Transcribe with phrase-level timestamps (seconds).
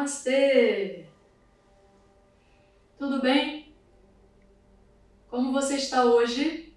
[0.00, 1.04] Namastê!
[2.98, 3.74] Tudo bem?
[5.28, 6.74] Como você está hoje?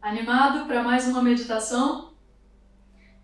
[0.00, 2.14] Animado para mais uma meditação?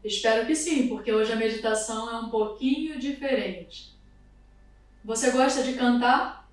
[0.04, 3.98] Espero que sim, porque hoje a meditação é um pouquinho diferente.
[5.02, 6.46] Você gosta de cantar?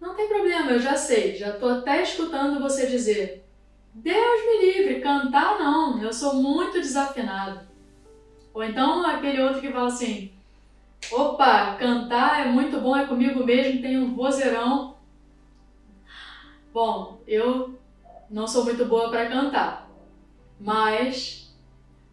[0.00, 3.46] Não tem problema, eu já sei, já estou até escutando você dizer:
[3.94, 7.73] Deus me livre, cantar não, eu sou muito desafinado.
[8.54, 10.32] Ou então aquele outro que fala assim:
[11.10, 14.96] opa, cantar é muito bom, é comigo mesmo, tenho um vozeirão.
[16.72, 17.78] Bom, eu
[18.30, 19.90] não sou muito boa para cantar,
[20.58, 21.52] mas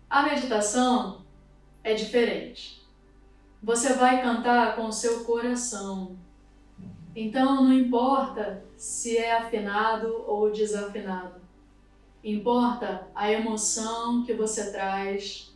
[0.09, 1.21] a meditação
[1.83, 2.81] é diferente.
[3.61, 6.17] Você vai cantar com o seu coração.
[7.15, 11.39] Então não importa se é afinado ou desafinado.
[12.23, 15.50] Importa a emoção que você traz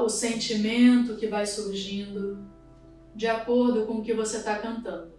[0.00, 2.38] o sentimento que vai surgindo
[3.14, 5.12] de acordo com o que você está cantando.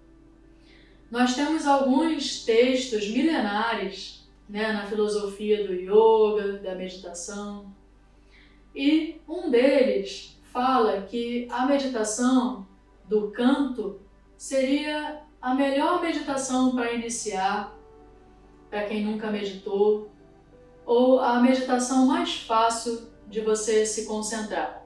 [1.11, 7.73] Nós temos alguns textos milenares né, na filosofia do yoga, da meditação,
[8.73, 12.67] e um deles fala que a meditação
[13.08, 14.00] do canto
[14.38, 17.78] seria a melhor meditação para iniciar,
[18.69, 20.09] para quem nunca meditou,
[20.86, 24.83] ou a meditação mais fácil de você se concentrar.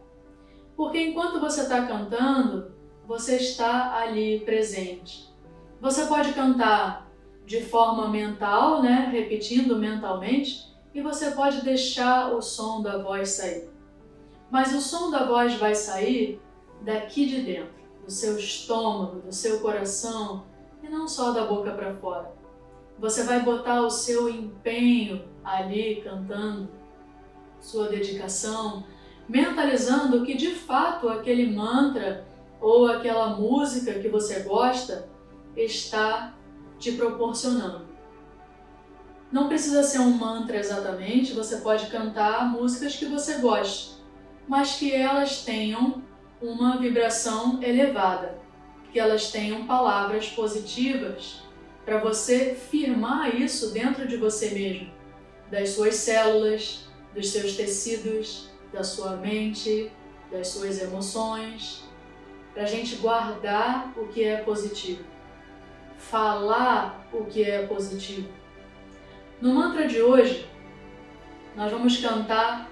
[0.75, 2.73] Porque enquanto você está cantando,
[3.07, 5.31] você está ali presente.
[5.79, 7.09] Você pode cantar
[7.45, 13.69] de forma mental, né, repetindo mentalmente, e você pode deixar o som da voz sair.
[14.49, 16.39] Mas o som da voz vai sair
[16.81, 17.73] daqui de dentro,
[18.05, 20.45] do seu estômago, do seu coração,
[20.81, 22.31] e não só da boca para fora.
[22.99, 26.69] Você vai botar o seu empenho ali cantando
[27.63, 28.83] sua dedicação,
[29.27, 32.27] mentalizando que de fato aquele mantra
[32.59, 35.07] ou aquela música que você gosta
[35.55, 36.33] está
[36.77, 37.87] te proporcionando.
[39.31, 43.95] Não precisa ser um mantra exatamente, você pode cantar músicas que você goste,
[44.47, 46.03] mas que elas tenham
[46.41, 48.37] uma vibração elevada,
[48.91, 51.41] que elas tenham palavras positivas
[51.85, 54.91] para você firmar isso dentro de você mesmo,
[55.49, 59.91] das suas células, dos seus tecidos, da sua mente,
[60.31, 61.83] das suas emoções,
[62.53, 65.03] para a gente guardar o que é positivo,
[65.97, 68.29] falar o que é positivo.
[69.39, 70.47] No mantra de hoje,
[71.55, 72.69] nós vamos cantar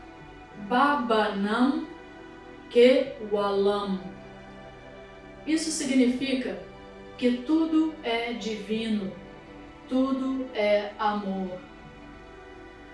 [0.67, 1.87] Babanam
[2.69, 3.99] Ke Walam.
[5.45, 6.59] Isso significa
[7.17, 9.11] que tudo é divino,
[9.87, 11.59] tudo é amor.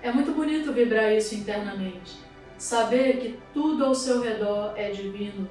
[0.01, 2.17] É muito bonito vibrar isso internamente.
[2.57, 5.49] Saber que tudo ao seu redor é divino,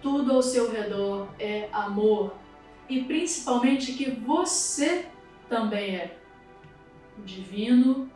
[0.00, 2.34] tudo ao seu redor é amor
[2.88, 5.06] e principalmente que você
[5.48, 6.16] também é
[7.24, 8.10] divino,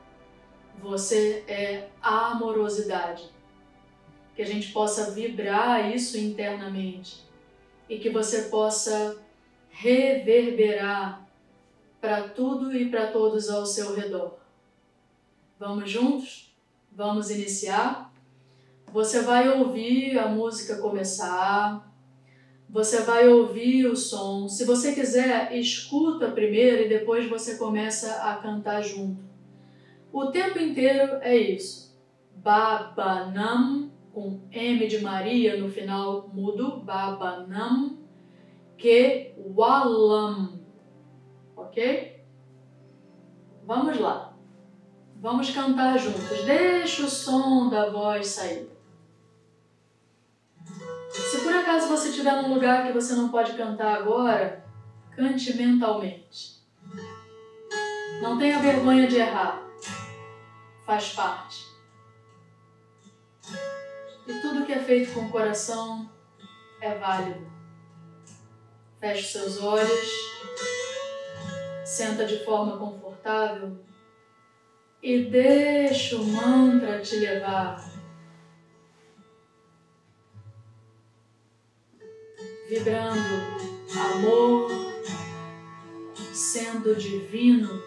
[0.80, 3.30] você é amorosidade.
[4.34, 7.24] Que a gente possa vibrar isso internamente
[7.88, 9.18] e que você possa
[9.70, 11.26] reverberar
[12.00, 14.39] para tudo e para todos ao seu redor.
[15.60, 16.56] Vamos juntos?
[16.90, 18.10] Vamos iniciar?
[18.90, 21.86] Você vai ouvir a música começar,
[22.66, 24.48] você vai ouvir o som.
[24.48, 29.22] Se você quiser, escuta primeiro e depois você começa a cantar junto.
[30.10, 31.94] O tempo inteiro é isso.
[32.36, 37.98] Babanam, com M de Maria no final mudo, Babanam,
[38.78, 40.58] que Walam.
[41.54, 42.18] Ok?
[43.66, 44.29] Vamos lá.
[45.20, 46.44] Vamos cantar juntos.
[46.46, 48.70] Deixa o som da voz sair.
[51.10, 54.64] Se por acaso você estiver num lugar que você não pode cantar agora,
[55.14, 56.58] cante mentalmente.
[58.22, 59.62] Não tenha vergonha de errar.
[60.86, 61.66] Faz parte.
[64.26, 66.10] E tudo que é feito com o coração
[66.80, 67.46] é válido.
[68.98, 70.08] Feche seus olhos.
[71.84, 73.89] Senta de forma confortável
[75.02, 77.90] e deixa o mantra te levar.
[82.68, 83.18] Vibrando
[83.98, 84.70] amor,
[86.32, 87.82] sendo divino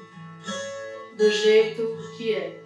[1.17, 2.62] do jeito que é.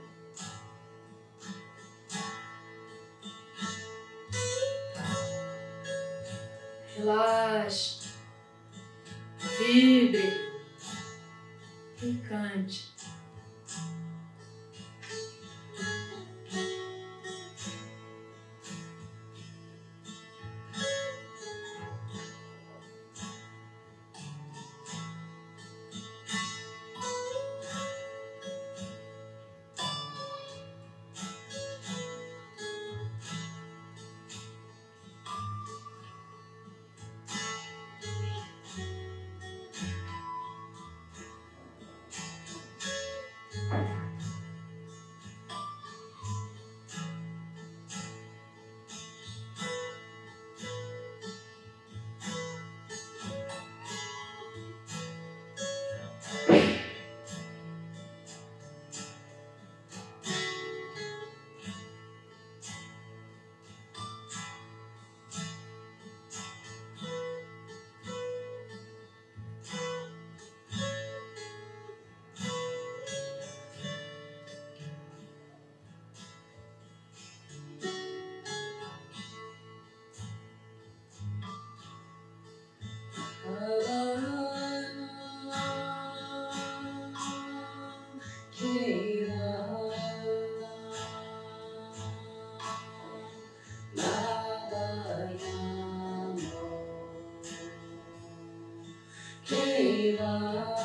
[100.17, 100.76] Shiva.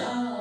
[0.00, 0.37] Oh.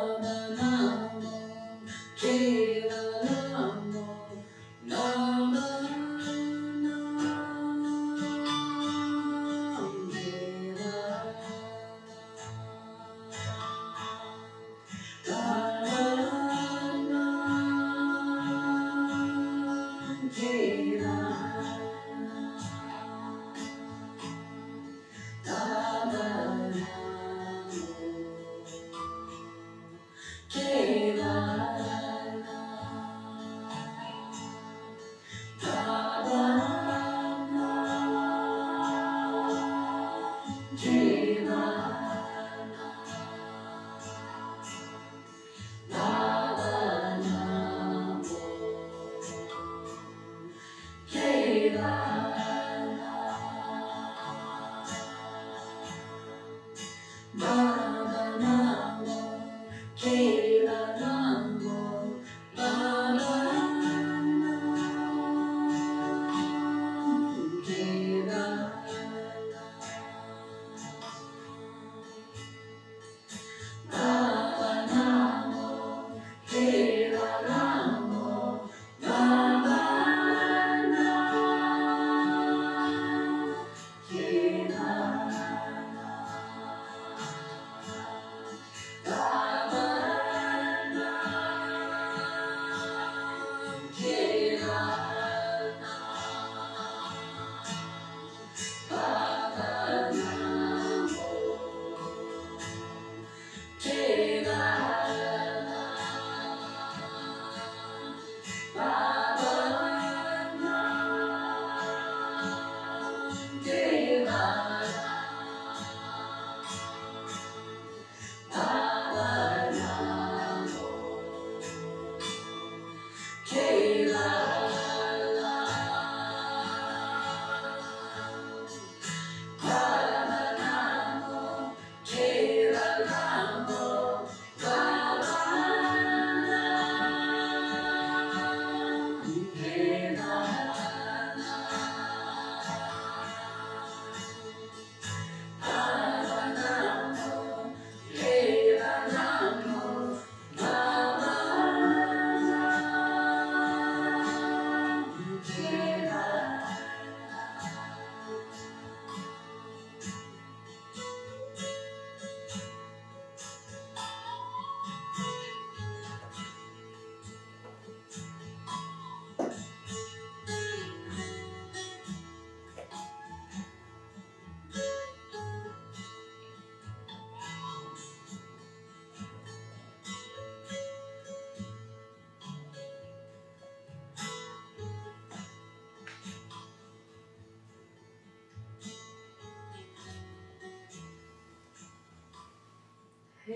[51.69, 52.16] Love.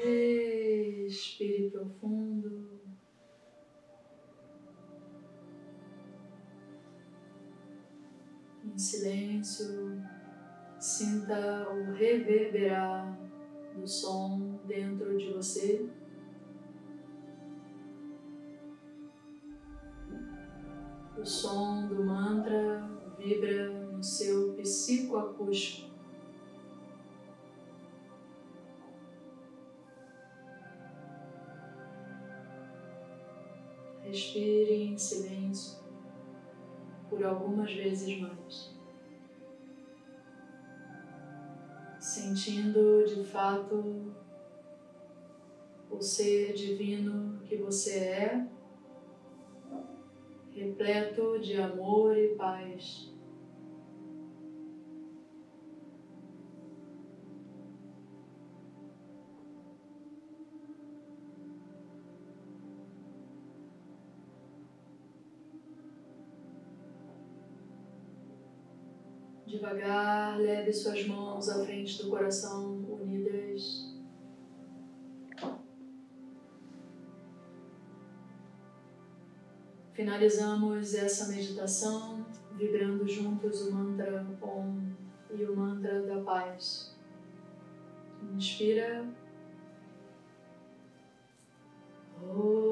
[0.03, 2.71] Respire profundo.
[8.65, 10.01] Em silêncio,
[10.79, 13.15] sinta o reverberar
[13.75, 15.87] do som dentro de você.
[21.15, 22.89] O som do mantra
[23.19, 25.90] vibra no seu psicoacústico.
[34.11, 35.79] Respire em silêncio
[37.09, 38.75] por algumas vezes mais.
[41.97, 44.13] Sentindo de fato
[45.89, 48.47] o ser divino que você é,
[50.53, 53.10] repleto de amor e paz.
[69.51, 73.93] Devagar, leve suas mãos à frente do coração, unidas.
[79.91, 84.93] Finalizamos essa meditação vibrando juntos o mantra Om
[85.31, 86.95] e o mantra da paz.
[88.33, 89.05] Inspira.
[92.23, 92.70] Om.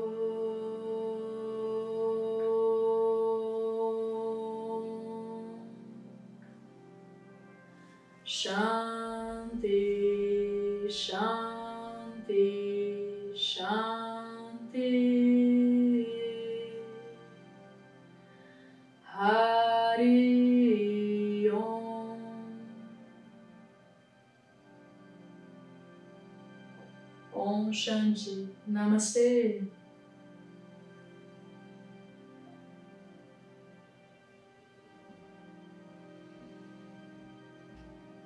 [27.69, 28.49] Om Shanti.
[28.65, 29.61] Namaste.